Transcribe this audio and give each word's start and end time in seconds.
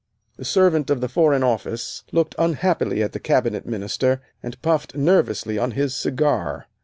The 0.37 0.45
servant 0.45 0.89
of 0.89 0.99
the 0.99 1.07
Foreign 1.07 1.43
Office 1.43 2.03
looked 2.11 2.33
unhappily 2.39 3.03
at 3.03 3.11
the 3.11 3.19
Cabinet 3.19 3.67
Minister, 3.67 4.19
and 4.41 4.59
puffed 4.63 4.95
nervously 4.95 5.59
on 5.59 5.73
his 5.77 5.93
cigar. 5.95 6.65